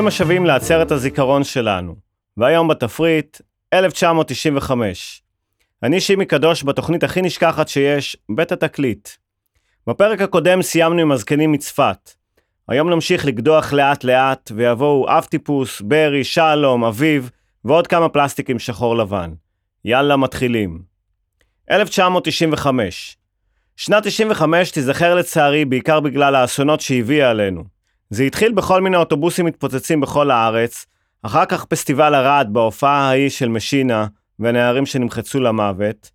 [0.00, 1.96] ברוכים השבים לעצרת הזיכרון שלנו,
[2.36, 3.40] והיום בתפריט
[3.72, 5.22] 1995.
[5.82, 9.08] אני שימי קדוש בתוכנית הכי נשכחת שיש, בית התקליט.
[9.86, 12.10] בפרק הקודם סיימנו עם הזקנים מצפת.
[12.68, 17.30] היום נמשיך לקדוח לאט לאט, ויבואו אב טיפוס, ברי, שלום, אביב,
[17.64, 19.32] ועוד כמה פלסטיקים שחור לבן.
[19.84, 20.82] יאללה, מתחילים.
[21.70, 23.16] 1995
[23.76, 27.79] שנת 95 תיזכר לצערי בעיקר בגלל האסונות שהביאה עלינו.
[28.10, 30.86] זה התחיל בכל מיני אוטובוסים מתפוצצים בכל הארץ,
[31.22, 34.06] אחר כך פסטיבל ערד בהופעה ההיא של משינה
[34.38, 36.10] והנערים שנמחצו למוות.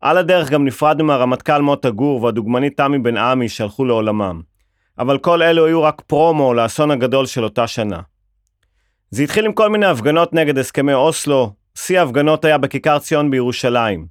[0.00, 4.40] על הדרך גם נפרדנו מהרמטכ"ל מוטה גור והדוגמנית תמי בן עמי שהלכו לעולמם.
[4.98, 8.00] אבל כל אלו היו רק פרומו לאסון הגדול של אותה שנה.
[9.10, 14.06] זה התחיל עם כל מיני הפגנות נגד הסכמי אוסלו, שיא ההפגנות היה בכיכר ציון בירושלים.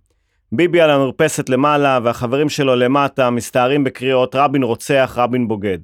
[0.51, 5.79] ביבי על המרפסת למעלה והחברים שלו למטה מסתערים בקריאות רבין רוצח, רבין בוגד.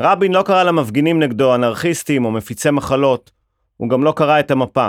[0.00, 3.30] רבין לא קרא למפגינים נגדו אנרכיסטים או מפיצי מחלות,
[3.76, 4.88] הוא גם לא קרא את המפה.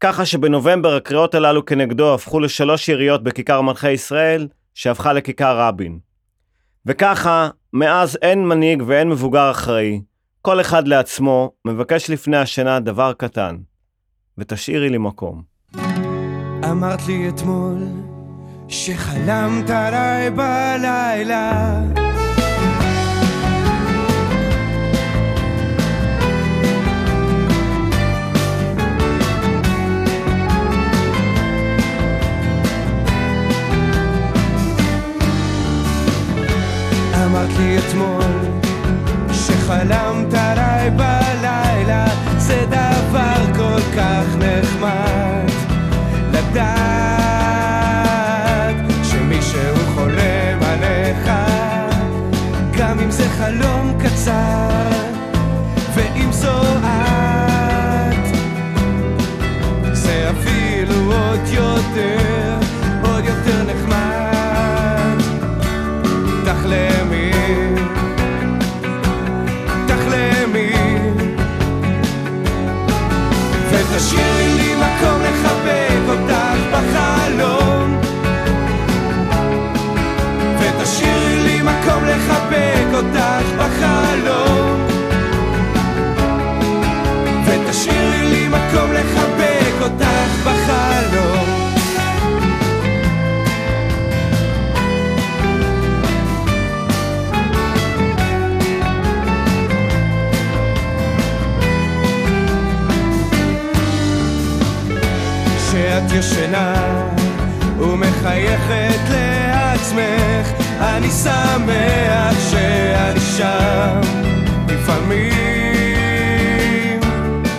[0.00, 5.98] ככה שבנובמבר הקריאות הללו כנגדו הפכו לשלוש יריות בכיכר מלכי ישראל, שהפכה לכיכר רבין.
[6.86, 10.00] וככה, מאז אין מנהיג ואין מבוגר אחראי,
[10.42, 13.56] כל אחד לעצמו מבקש לפני השינה דבר קטן,
[14.38, 15.42] ותשאירי לי מקום.
[16.70, 17.78] אמרת לי אתמול
[18.68, 21.80] שחלמת עליי בלילה
[37.30, 38.22] אמרת לי אתמול
[39.32, 42.06] שחלמת עליי בלילה
[42.38, 45.50] זה דבר כל כך נחמד
[46.32, 46.76] לדעת
[49.02, 51.30] שמישהו חולם עליך
[52.78, 54.87] גם אם זה חלום קצר
[111.58, 114.00] שמח שאני שם.
[114.68, 115.40] לפעמים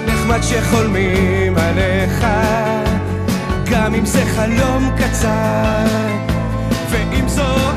[0.08, 2.26] נחמד שחולמים עליך
[3.72, 5.86] גם אם זה חלום קצר.
[6.90, 7.69] ואם זו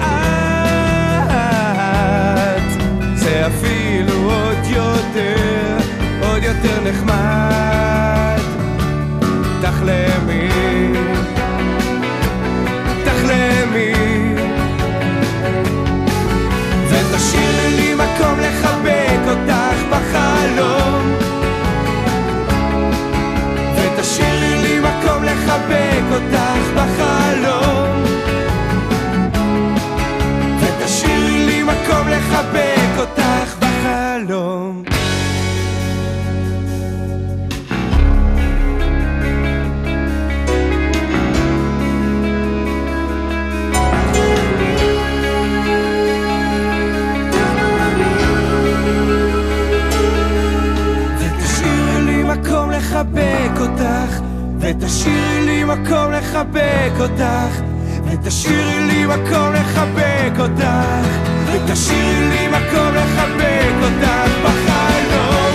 [26.15, 27.12] אותך בחלום
[56.32, 57.61] לחבק אותך
[58.05, 61.06] ותשאירי לי מקום לחבק אותך
[61.46, 65.55] ותשאירי לי מקום לחבק אותך בחלום.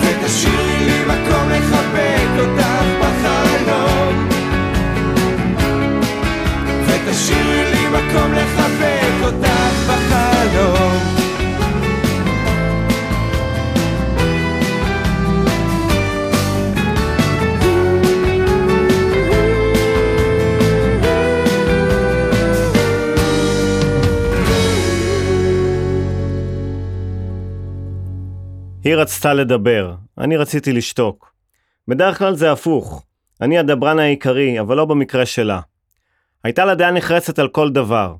[0.00, 4.28] ותשאירי לי מקום לחבק אותך בחלום.
[6.86, 9.01] ותשאירי לי מקום לחבק
[28.84, 31.34] היא רצתה לדבר, אני רציתי לשתוק.
[31.88, 33.04] בדרך כלל זה הפוך,
[33.40, 35.60] אני הדברן העיקרי, אבל לא במקרה שלה.
[36.44, 38.14] הייתה לה דעה נחרצת על כל דבר.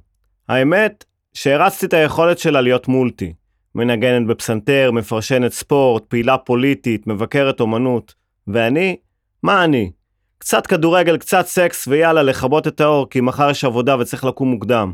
[0.48, 1.04] האמת,
[1.34, 3.32] שהרצתי את היכולת שלה להיות מולטי,
[3.74, 8.14] מנגנת בפסנתר, מפרשנת ספורט, פעילה פוליטית, מבקרת אומנות.
[8.48, 8.96] ואני?
[9.42, 9.90] מה אני?
[10.38, 14.92] קצת כדורגל, קצת סקס, ויאללה, לכבות את האור, כי מחר יש עבודה וצריך לקום מוקדם.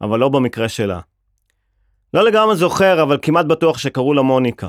[0.00, 1.00] אבל לא במקרה שלה.
[2.14, 4.68] לא לגמרי זוכר, אבל כמעט בטוח שקראו לה מוניקה.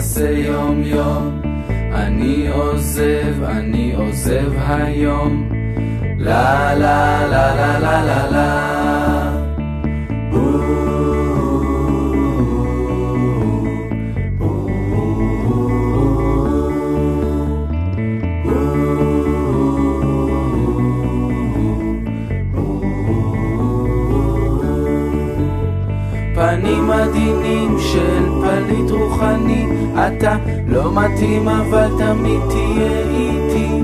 [0.00, 1.40] מעשה יום יום
[1.92, 5.48] אני עוזב, אני עוזב היום
[6.28, 7.00] La la
[7.32, 8.48] la la la la la.
[26.34, 29.69] פנים עדינים של פליט רוחני
[30.06, 30.36] אתה
[30.66, 33.82] לא מתאים אבל תמיד תהיה איתי.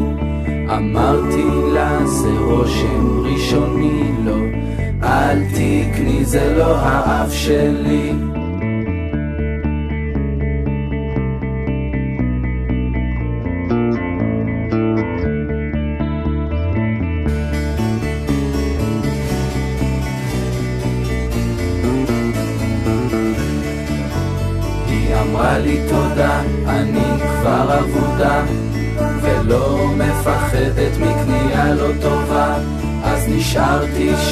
[0.77, 4.37] אמרתי לה זה רושם ראשוני לא.
[5.03, 8.13] אל תקני זה לא האף שלי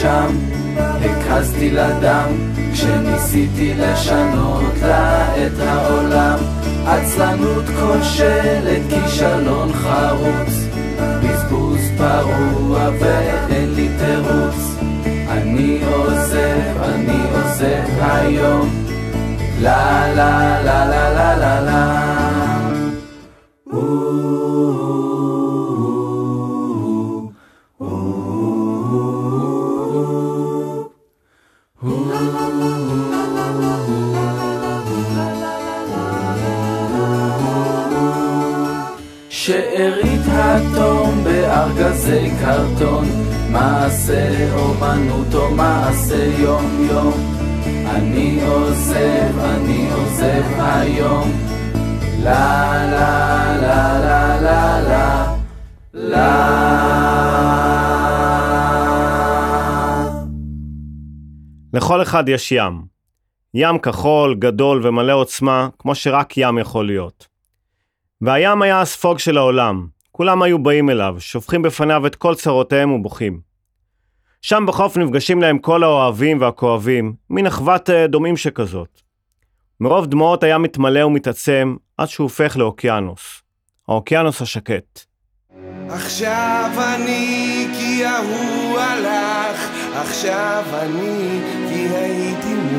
[0.04, 0.36] שם,
[0.78, 2.30] הקזתי לה דם
[2.72, 6.38] כשניסיתי לשנות לה את העולם.
[6.86, 10.54] עצלנות כושלת, כישלון חרוץ.
[11.22, 14.76] בזבוז פרוע ואין לי תירוץ.
[15.28, 18.84] אני עוזב, אני עוזב היום.
[19.60, 22.13] לה לה לה לה לה לה לה
[43.84, 47.14] מעשה אומנות או מעשה יום יום
[47.86, 51.30] אני עוזב, אני עוזב היום
[52.22, 55.36] לה לה לה לה לה לה
[55.94, 56.64] לה
[61.74, 62.82] לכל אחד יש ים.
[63.54, 67.26] ים כחול, גדול ומלא עוצמה, כמו שרק ים יכול להיות.
[68.20, 69.86] והים היה הספוג של העולם.
[70.12, 73.53] כולם היו באים אליו, שופכים בפניו את כל צרותיהם ובוכים.
[74.46, 79.00] שם בחוף נפגשים להם כל האוהבים והכואבים, מין אחוות אה, דומים שכזאת.
[79.80, 83.42] מרוב דמעות היה מתמלא ומתעצם, עד שהוא הופך לאוקיינוס.
[83.88, 85.00] האוקיינוס השקט.
[85.88, 92.73] עכשיו אני כי ההוא הלך, עכשיו אני כי הייתי מוכרח.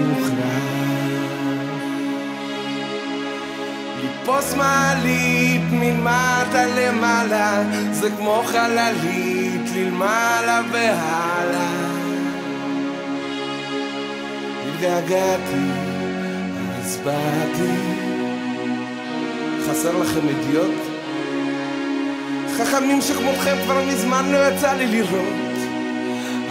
[4.26, 11.92] לתפוס מעלית מלמטה למעלה, זה כמו חללית ללמעלה והלאה.
[14.68, 15.70] התגעגעתי,
[16.80, 17.76] אז באתי.
[19.70, 20.82] חסר לכם אידיוט?
[22.58, 25.58] חכמים שכמותכם כבר מזמן לא יצא לי לראות.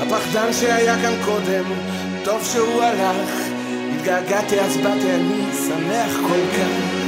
[0.01, 1.65] הפחדן שהיה כאן קודם,
[2.25, 3.31] טוב שהוא הלך.
[3.95, 7.04] התגעגעתי אז באתי, אני שמח כל כך.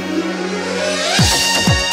[0.77, 1.86] Thank you.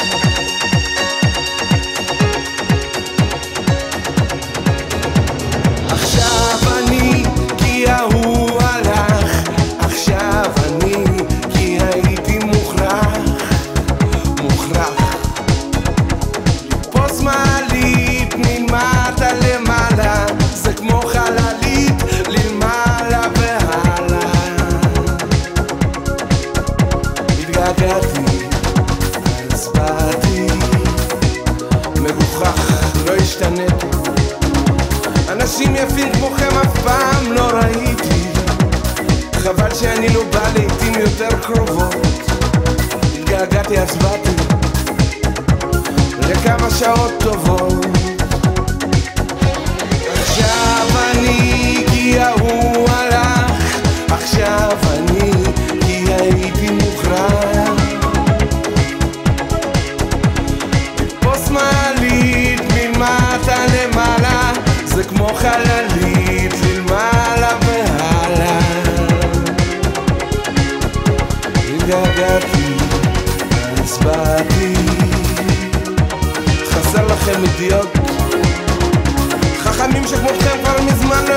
[43.68, 44.30] באתי אז באתי
[46.20, 47.43] לכמה שעות טובות.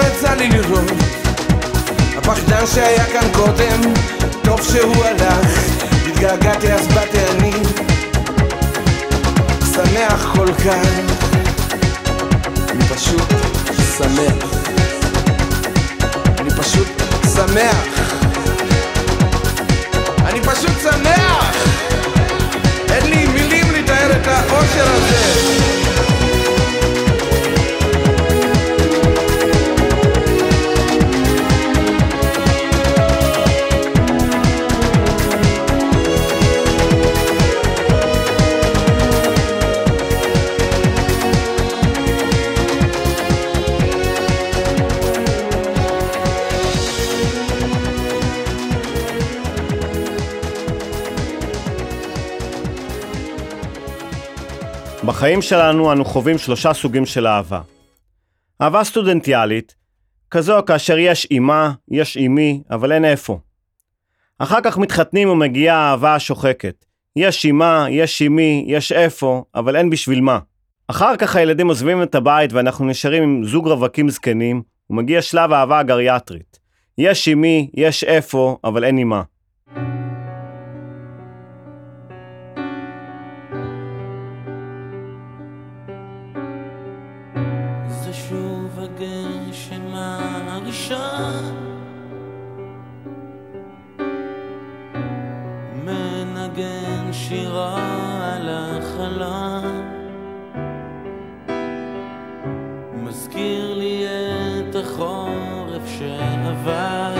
[0.01, 0.91] יצא לי לראות.
[2.17, 3.93] הפחדן שהיה כאן קודם,
[4.43, 5.59] טוב שהוא הלך.
[6.07, 7.51] התגעגעתי אז באתי אני.
[9.73, 10.87] שמח כל כך.
[12.69, 13.33] אני פשוט
[13.97, 14.49] שמח.
[16.39, 16.87] אני פשוט
[17.35, 18.13] שמח.
[20.25, 21.26] אני פשוט שמח
[55.17, 57.61] בחיים שלנו אנו חווים שלושה סוגים של אהבה.
[58.61, 59.75] אהבה סטודנטיאלית,
[60.31, 63.39] כזו כאשר יש אימה, יש אימי, אבל אין איפה.
[64.39, 66.85] אחר כך מתחתנים ומגיעה האהבה השוחקת.
[67.15, 70.39] יש אימה, יש אימי, יש איפה, אבל אין בשביל מה.
[70.87, 75.79] אחר כך הילדים עוזבים את הבית ואנחנו נשארים עם זוג רווקים זקנים, ומגיע שלב האהבה
[75.79, 76.59] הגריאטרית.
[76.97, 79.21] יש אימי, יש איפה, אבל אין אימה.
[96.57, 99.81] מנגן שירה על החלום
[102.93, 107.13] מזכיר לי את החורף שעבר.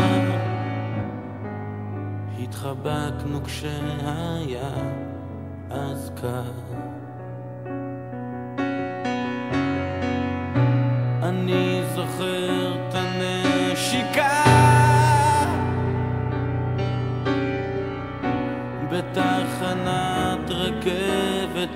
[2.40, 4.70] התחבקנו כשהיה
[5.70, 6.52] אז קר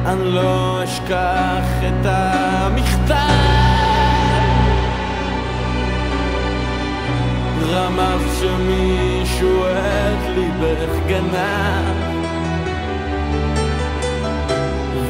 [0.06, 3.14] אני לא אשכח את המכתב.
[7.70, 12.12] רמז שמישהו את ליבך גנב.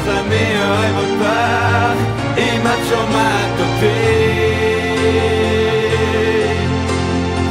[0.02, 1.26] אז אני אוהב אותך
[2.38, 4.22] אם את שומעת אותי.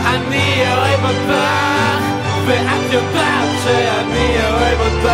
[0.05, 1.33] אני אוהב אותך
[2.45, 5.11] ואת יודעת שאני אוהב אותך.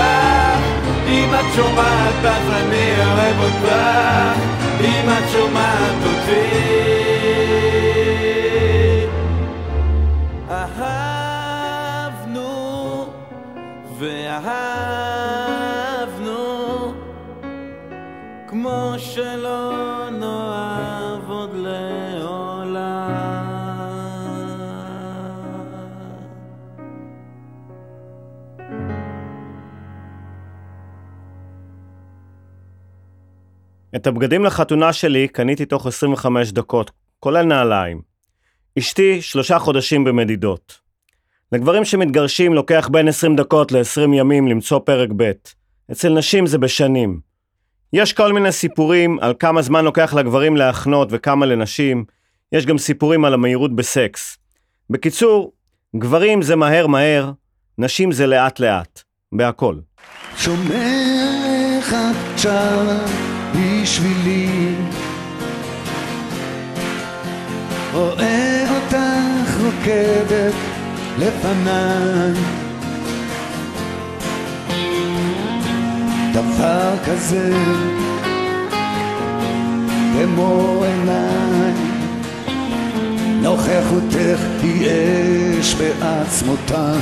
[1.07, 3.73] אם את שומעת אז אני אוהב אותך.
[4.81, 6.86] אם את שומעת אותי
[19.17, 23.07] שלא נאהב עוד לעולם
[33.95, 38.01] את הבגדים לחתונה שלי קניתי תוך 25 דקות, כולל נעליים.
[38.79, 40.79] אשתי שלושה חודשים במדידות.
[41.51, 45.31] לגברים שמתגרשים לוקח בין 20 דקות ל-20 ימים למצוא פרק ב'.
[45.91, 47.26] אצל נשים זה בשנים.
[47.93, 52.05] יש כל מיני סיפורים על כמה זמן לוקח לגברים להחנות וכמה לנשים,
[52.51, 54.37] יש גם סיפורים על המהירות בסקס.
[54.89, 55.51] בקיצור,
[55.95, 57.31] גברים זה מהר מהר,
[57.77, 59.01] נשים זה לאט לאט.
[59.31, 59.75] בהכל.
[60.37, 63.05] שומע איך את שרה
[63.55, 64.75] בשבילי
[67.93, 70.53] רואה אותך רוקדת
[71.19, 72.66] לפניי
[76.57, 77.53] דבר כזה
[80.13, 81.73] כמו עיניי
[83.41, 84.87] נוכחותך היא
[85.59, 86.97] אש בעצמותיי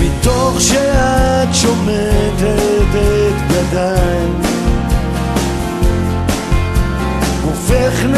[0.00, 4.47] מתוך שאת שומטת את בגדיי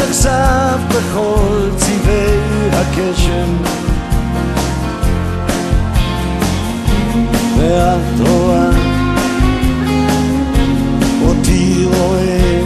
[0.01, 3.57] נחשף בכל צבעי הקשם.
[7.57, 8.69] ואת רואה
[11.21, 12.61] אותי רואה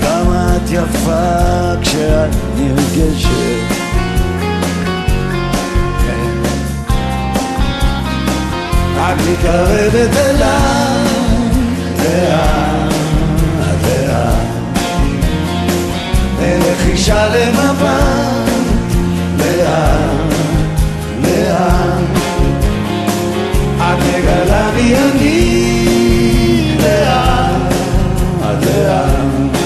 [0.00, 3.74] כמה את יפה כשאת נרגשת.
[8.96, 11.04] את מתקרבת אליי
[11.98, 12.63] לאט
[16.54, 18.50] בלחישה למבט
[19.38, 20.34] לאט
[21.22, 22.04] לאט
[23.76, 27.72] את מגלה מי אני לאט
[28.62, 29.56] לאט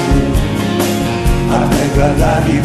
[1.51, 2.61] את מגלה לי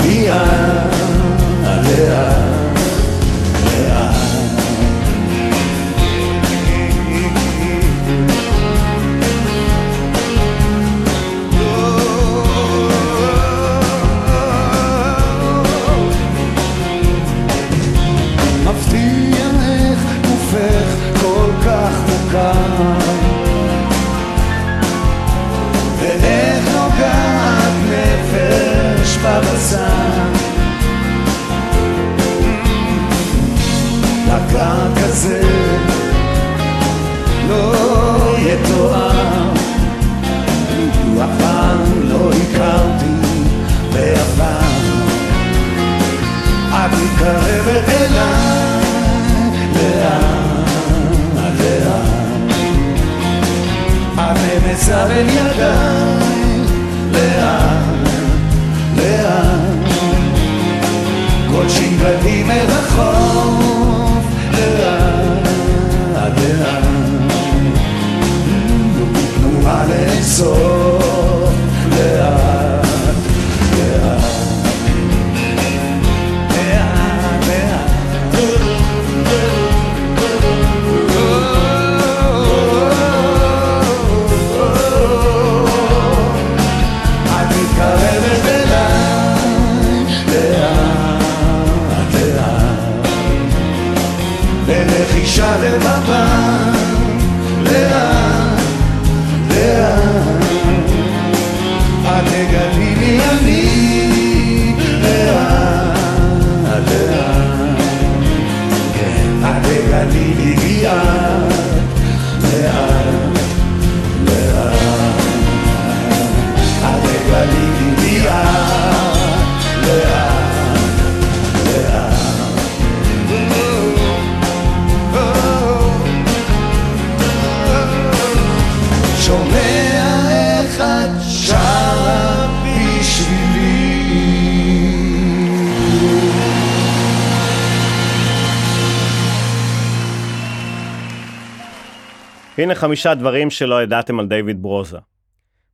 [142.84, 144.98] חמישה דברים שלא ידעתם על דיוויד ברוזה.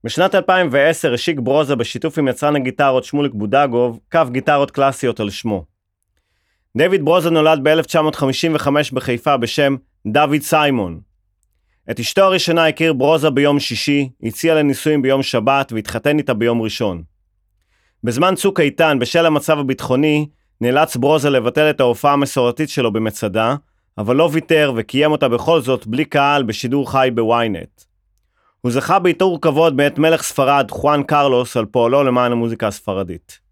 [0.04, 5.66] בשנת 2010 השיק ברוזה בשיתוף עם יצרן הגיטרות שמוליק בודגוב קו גיטרות קלאסיות על שמו.
[6.78, 9.76] דיוויד ברוזה נולד ב-1955 בחיפה בשם
[10.08, 11.00] דוד סיימון.
[11.92, 17.04] את אשתו הראשונה הכיר ברוזה ביום שישי, הציע לנישואים ביום שבת והתחתן איתה ביום ראשון.
[18.04, 20.28] בזמן צוק איתן, בשל המצב הביטחוני,
[20.62, 23.56] נאלץ ברוזה לבטל את ההופעה המסורתית שלו במצדה,
[23.98, 27.84] אבל לא ויתר וקיים אותה בכל זאת בלי קהל בשידור חי בוויינט.
[28.62, 33.49] הוא זכה בעיטור כבוד מאת מלך ספרד, חואן קרלוס, על פועלו למען המוזיקה הספרדית.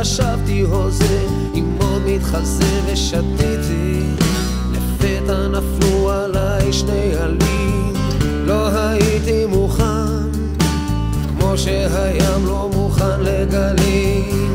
[0.00, 4.02] ישבתי הוזה, עם מתחזה ושתיתי.
[4.72, 7.92] לפתע נפלו עליי שני עלים,
[8.46, 10.30] לא הייתי מוכן,
[11.28, 14.54] כמו שהים לא מוכן לגלים.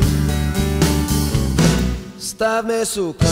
[2.20, 3.26] סתיו מסוכן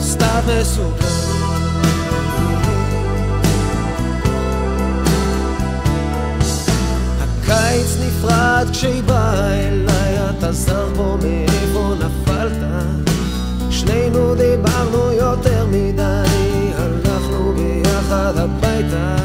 [0.00, 1.29] סתיו מסוכן
[7.50, 12.52] הקיץ נפרד כשהיא באה אליי, אתה זר בו מאיפה נפלת.
[13.70, 19.16] שנינו דיברנו יותר מדי, הלכנו ביחד הביתה.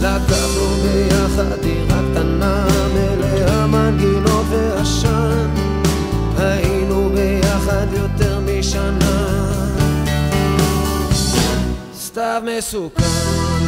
[0.00, 5.48] לקחנו ביחד דירה קטנה מלאה מנגינות ועשן
[6.38, 9.46] היינו ביחד יותר משנה.
[11.94, 13.65] סתיו מסוכן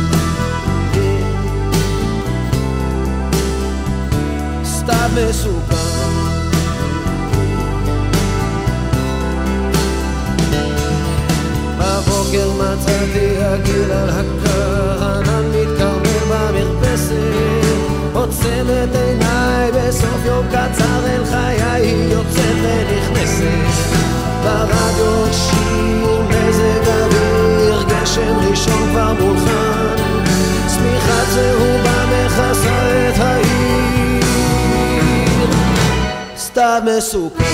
[4.89, 5.75] סתיו מסוכן.
[11.79, 17.13] בבוקר מצאתי הגיל על הקר, ענן מתקרבל במרפסת
[18.13, 23.89] עוצמת עיניי בסוף יום קצר אל חיי היא יוצאת ונכנסת.
[24.45, 29.97] ברדיו שיר מזג אוויר גשם ראשון כבר מולחן
[30.67, 33.88] צמיחת צהובה מכסה את העיר
[36.49, 37.45] סתיו מסוכן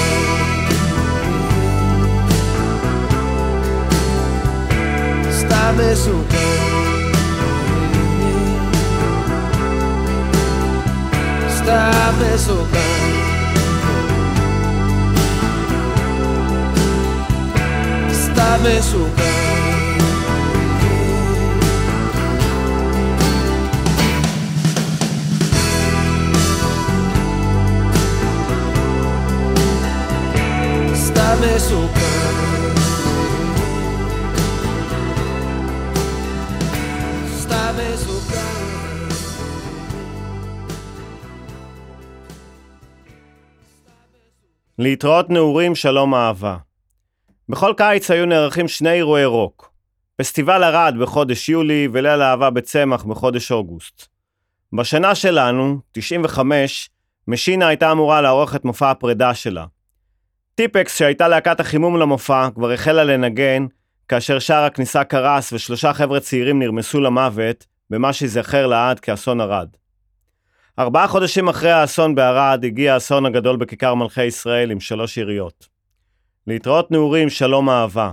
[5.30, 6.58] סתיו מסוכן
[11.48, 13.10] סתיו מסוכן
[18.12, 19.73] סתיו מסוכן סתיו
[31.44, 32.24] מסוכן
[44.78, 46.56] להתראות נעורים, שלום אהבה.
[47.48, 49.70] בכל קיץ היו נערכים שני אירועי רוק.
[50.16, 54.06] פסטיבל ערד בחודש יולי וליל אהבה בצמח בחודש אוגוסט.
[54.72, 56.90] בשנה שלנו, 95,
[57.28, 59.66] משינה הייתה אמורה לערוך את מופע הפרידה שלה.
[60.54, 63.66] טיפקס, שהייתה להקת החימום למופע, כבר החלה לנגן,
[64.08, 69.68] כאשר שער הכניסה קרס ושלושה חבר'ה צעירים נרמסו למוות, במה שיזכר לעד כאסון ערד.
[70.78, 75.68] ארבעה חודשים אחרי האסון בערד הגיע האסון הגדול בכיכר מלכי ישראל עם שלוש יריות.
[76.46, 78.10] להתראות נעורים, שלום אהבה.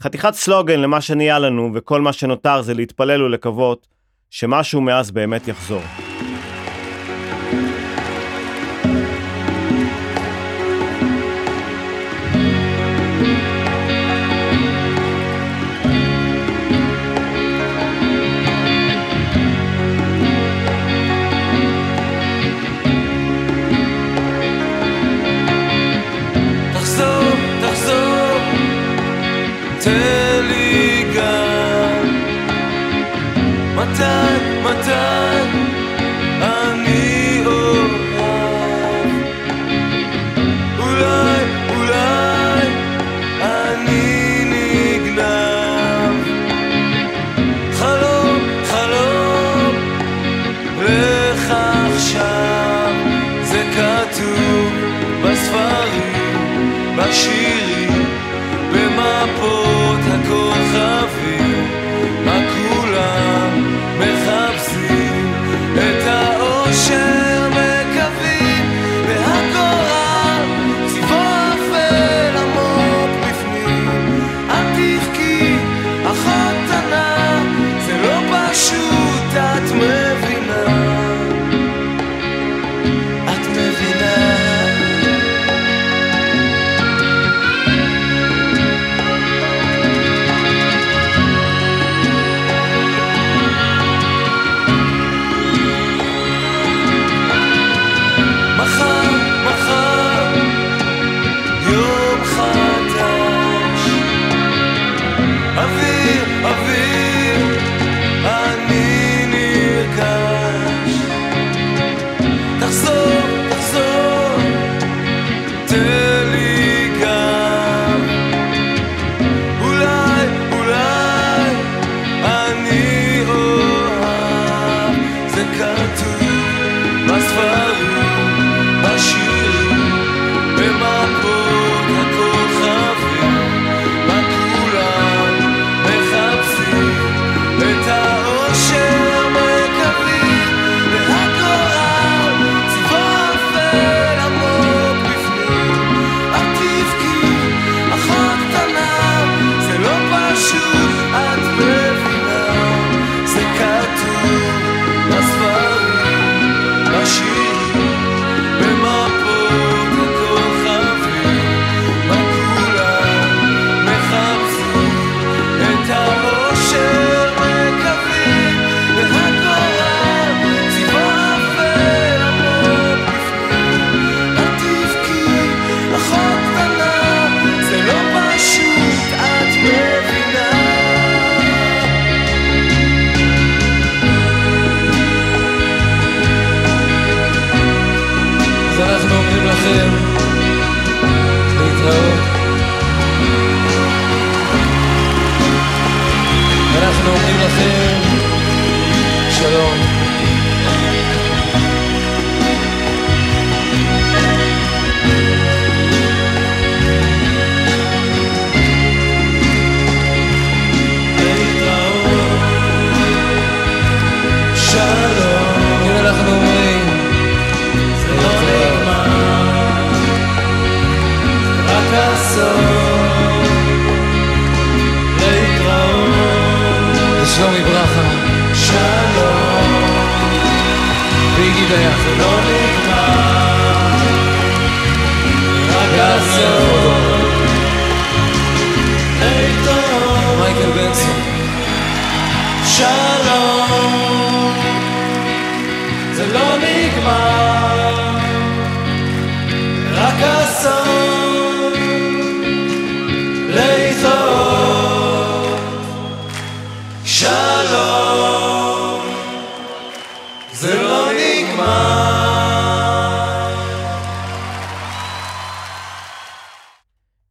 [0.00, 3.86] חתיכת סלוגן למה שנהיה לנו, וכל מה שנותר זה להתפלל ולקוות
[4.30, 5.82] שמשהו מאז באמת יחזור.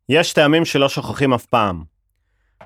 [0.10, 1.84] יש טעמים שלא שוכחים אף פעם.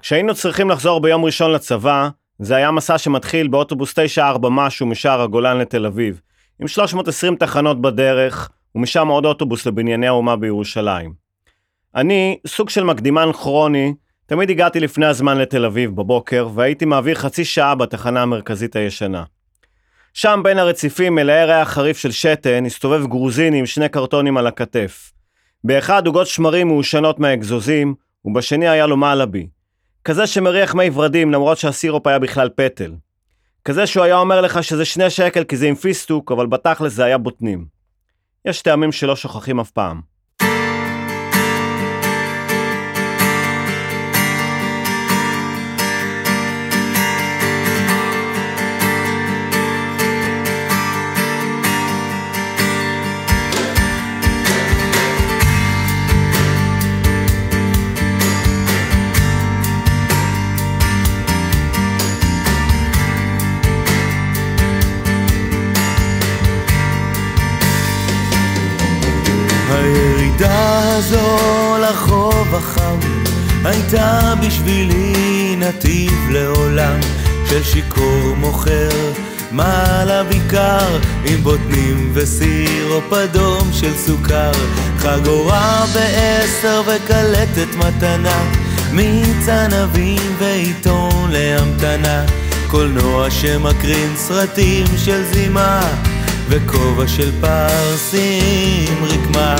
[0.01, 4.21] כשהיינו צריכים לחזור ביום ראשון לצבא, זה היה מסע שמתחיל באוטובוס 9-4
[4.51, 6.21] משהו משער הגולן לתל אביב,
[6.61, 11.13] עם 320 תחנות בדרך, ומשם עוד אוטובוס לבנייני האומה בירושלים.
[11.95, 13.93] אני, סוג של מקדימן כרוני,
[14.25, 19.23] תמיד הגעתי לפני הזמן לתל אביב בבוקר, והייתי מעביר חצי שעה בתחנה המרכזית הישנה.
[20.13, 25.11] שם בין הרציפים מלאי ריח חריף של שתן, הסתובב גרוזיני עם שני קרטונים על הכתף.
[25.63, 27.95] באחד עוגות שמרים מעושנות מהאגזוזים,
[28.25, 29.47] ובשני היה לו מעלבי.
[30.05, 32.93] כזה שמריח מי ורדים למרות שהסירופ היה בכלל פטל.
[33.65, 37.05] כזה שהוא היה אומר לך שזה שני שקל כי זה עם פיסטוק, אבל בתכלס זה
[37.05, 37.65] היה בוטנים.
[38.45, 40.01] יש טעמים שלא שוכחים אף פעם.
[72.59, 72.99] החם
[73.65, 76.99] הייתה בשבילי נתיב לעולם
[77.49, 78.89] של שיכור מוכר.
[79.51, 84.51] מעלה בעיקר עם בוטנים וסירופ אדום של סוכר?
[84.97, 88.51] חגורה בעשר וקלטת מתנה
[88.91, 92.25] מיץ ענבים ועיתון להמתנה.
[92.67, 95.81] קולנוע שמקרין סרטים של זימה
[96.49, 99.55] וכובע של פרסים רקמה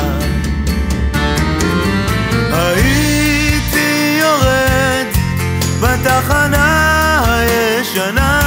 [6.01, 8.39] בתחנה הישנה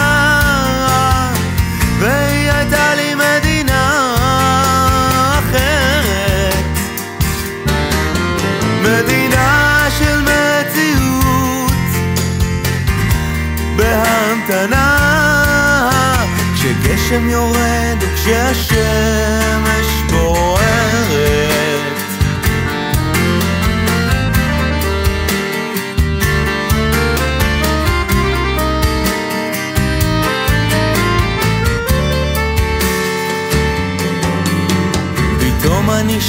[1.99, 4.15] והיא הייתה לי מדינה
[5.39, 6.65] אחרת.
[8.83, 11.73] מדינה של מציאות
[13.77, 14.99] בהמתנה
[16.55, 20.72] כשגשם יורד וכשהשמש בוערת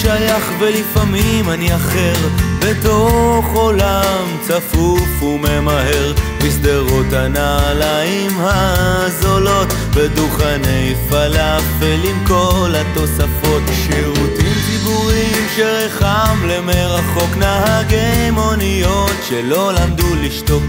[0.03, 2.13] שייך ולפעמים אני אחר.
[2.59, 6.13] בתוך עולם צפוף וממהר
[6.43, 13.63] בשדרות הנעליים הזולות בדוכני פלאפל עם כל התוספות.
[13.85, 20.63] שירותים ציבוריים שריחם למרחוק נהגי מוניות שלא למדו לשתוק.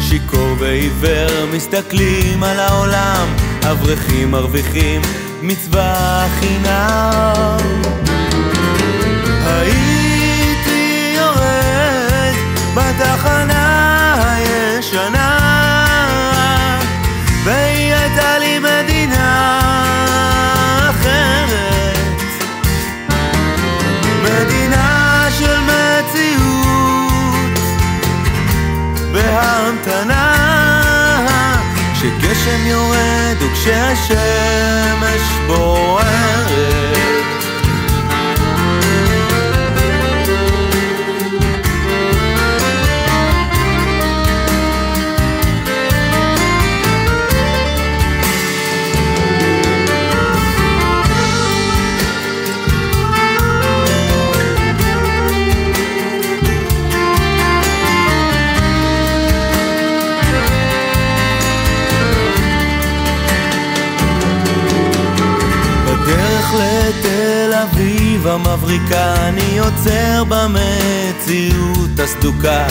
[0.00, 3.28] שיכור ועיוור מסתכלים על העולם,
[3.70, 5.02] אברכים מרוויחים
[5.42, 8.07] מצווה חינם.
[9.48, 12.34] הייתי יורד
[12.74, 15.38] בתחנה הישנה
[17.44, 19.68] והיא הייתה לי מדינה
[31.98, 34.18] כשגשם יורד וכשהשמש
[35.46, 36.77] בוערת
[68.38, 72.66] המבריקה אני עוצר במציאות הסדוקה.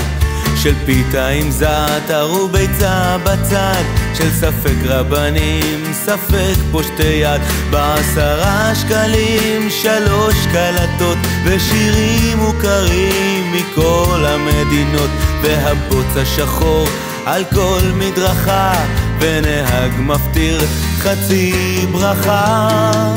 [0.56, 3.84] של פיתה עם זעתר וביצה בצד.
[4.14, 7.42] של ספק רבנים, ספק פושטי יד.
[7.70, 11.18] בעשרה שקלים שלוש קלטות.
[11.46, 15.10] ושירים מוכרים מכל המדינות.
[15.42, 16.88] והבוץ השחור
[17.26, 18.74] על כל מדרכה.
[19.20, 20.62] ונהג מפטיר
[21.00, 23.14] חצי ברכה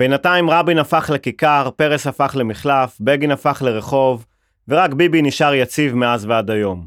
[0.00, 4.26] בינתיים רבין הפך לכיכר, פרס הפך למחלף, בגין הפך לרחוב,
[4.68, 6.86] ורק ביבי נשאר יציב מאז ועד היום.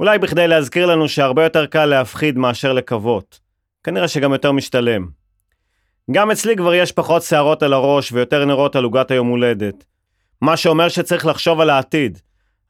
[0.00, 3.40] אולי בכדי להזכיר לנו שהרבה יותר קל להפחיד מאשר לקוות.
[3.84, 5.06] כנראה שגם יותר משתלם.
[6.10, 9.84] גם אצלי כבר יש פחות שערות על הראש ויותר נרות על עוגת היום הולדת.
[10.40, 12.18] מה שאומר שצריך לחשוב על העתיד.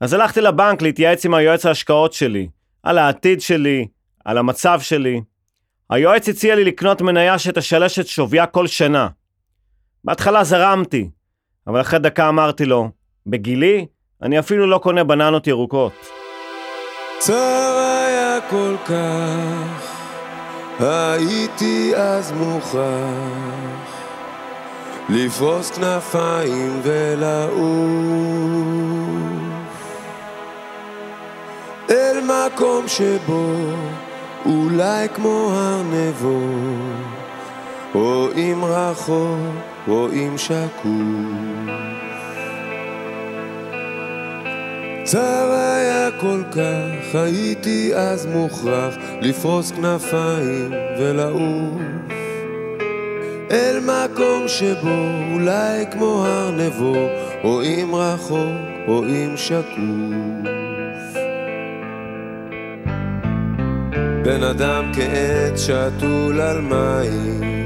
[0.01, 2.49] אז הלכתי לבנק להתייעץ עם היועץ ההשקעות שלי,
[2.83, 3.87] על העתיד שלי,
[4.25, 5.21] על המצב שלי.
[5.91, 9.09] היועץ הציע לי לקנות מניה שתשלש את שוויה כל שנה.
[10.07, 11.11] בהתחלה זרמתי,
[11.67, 12.91] אבל אחרי דקה אמרתי לו,
[13.27, 13.87] בגילי,
[14.23, 15.93] אני אפילו לא קונה בננות ירוקות.
[17.19, 17.77] צר
[18.07, 19.97] היה כל כך,
[20.81, 24.07] הייתי אז מוכרח
[25.09, 27.67] לפרוס כנפיים ולעוף
[31.91, 33.55] אל מקום שבו
[34.45, 36.41] אולי כמו הר נבו
[37.95, 41.77] רואים רחוק, רואים שקוף
[45.05, 51.81] צר היה כל כך, הייתי אז מוכרח לפרוס כנפיים ולעוף.
[53.51, 57.09] אל מקום שבו אולי כמו הר נבו
[57.43, 58.57] רואים רחוק,
[58.87, 60.51] רואים שקוף.
[64.25, 67.66] בן אדם כעץ שתול על מים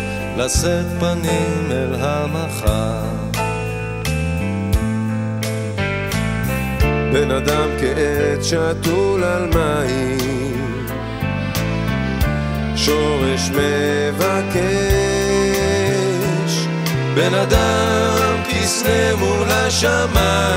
[0.45, 3.03] לשאת פנים אל המחר.
[7.13, 10.87] בן אדם כעץ שתול על מים,
[12.75, 14.61] שורש מבקש,
[17.15, 20.51] בן אדם כסנה מול השמיים,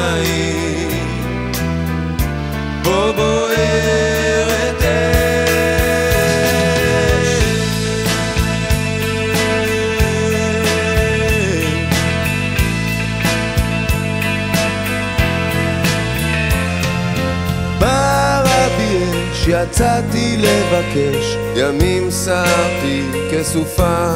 [19.74, 23.02] יצאתי לבקש, ימים סערתי
[23.32, 24.12] כסופה.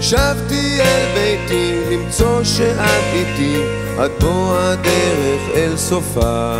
[0.00, 3.56] שבתי אל ביתי למצוא שאת איתי,
[3.98, 6.54] עד בוא הדרך אל סופה.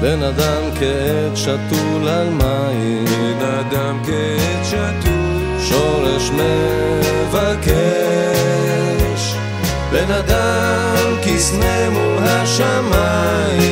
[0.00, 3.04] בן אדם כעץ שתול על מים,
[3.40, 6.30] בן אדם כעץ שתול, שורש
[7.30, 7.74] מבקש,
[9.92, 13.69] בן אדם כסנה מול השמיים,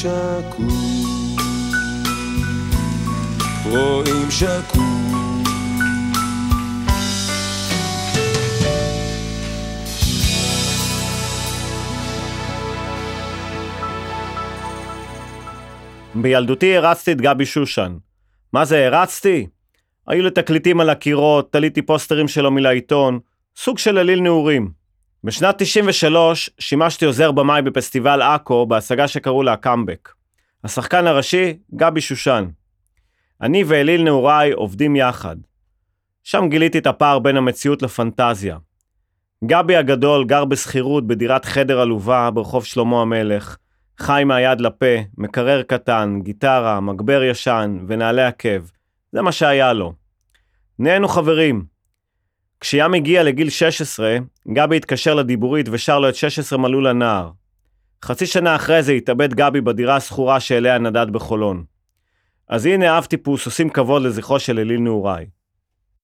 [0.00, 0.74] שקוף
[3.64, 4.80] רואים שקוף
[16.14, 17.96] בילדותי הרצתי את גבי שושן.
[18.52, 19.46] מה זה הרצתי?
[20.06, 23.18] היו לי תקליטים על הקירות, תליתי פוסטרים שלו מלעיתון,
[23.56, 24.70] סוג של אליל נעורים.
[25.24, 30.08] בשנת 93 שימשתי עוזר במאי בפסטיבל עכו בהצגה שקראו לה קאמבק.
[30.64, 32.48] השחקן הראשי, גבי שושן.
[33.40, 35.36] אני ואליל נעוריי עובדים יחד.
[36.24, 38.58] שם גיליתי את הפער בין המציאות לפנטזיה.
[39.44, 43.56] גבי הגדול גר בשכירות בדירת חדר עלובה ברחוב שלמה המלך,
[43.98, 48.68] חי מהיד לפה, מקרר קטן, גיטרה, מגבר ישן ונעלי עקב.
[49.12, 49.92] זה מה שהיה לו.
[50.78, 51.75] נהיינו חברים.
[52.64, 54.16] כים הגיע לגיל 16,
[54.52, 57.30] גבי התקשר לדיבורית ושר לו את 16 מלאו לנער.
[58.04, 61.64] חצי שנה אחרי זה התאבד גבי בדירה השכורה שאליה נדד בחולון.
[62.48, 65.26] אז הנה אהבתי טיפוס, עושים כבוד לזכרו של אליל נעוריי.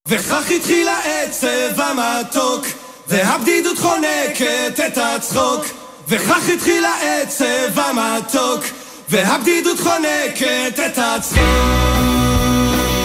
[0.09, 2.67] וכך התחיל העצב המתוק,
[3.09, 5.65] והבדידות חונקת את הצחוק.
[6.09, 8.65] וכך התחיל העצב המתוק,
[9.09, 13.02] והבדידות חונקת את הצחוק.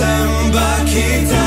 [0.00, 1.39] December, kita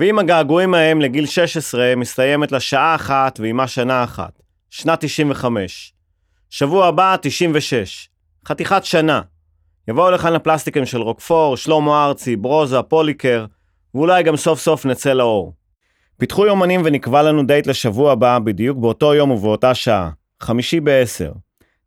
[0.00, 5.92] ואם הגעגועים ההם לגיל 16 מסתיימת לשעה אחת ועימה שנה אחת, שנת 95.
[6.50, 8.08] שבוע הבא, 96.
[8.46, 9.20] חתיכת שנה.
[9.88, 13.46] יבואו לכאן הפלסטיקים של רוקפור, שלמה ארצי, ברוזה, פוליקר,
[13.94, 15.54] ואולי גם סוף סוף נצא לאור.
[16.18, 21.32] פיתחו יומנים ונקבע לנו דייט לשבוע הבא, בדיוק באותו יום ובאותה שעה, חמישי בעשר.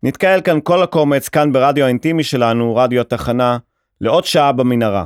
[0.04, 3.58] נתקהל כאן כל הקומץ, כאן ברדיו האינטימי שלנו, רדיו התחנה,
[4.02, 5.06] לעוד שעה במנהרה.